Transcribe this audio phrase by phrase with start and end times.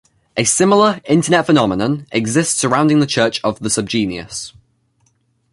[0.35, 4.51] A similar Internet phenomenon exists surrounding the Church of the SubGenius.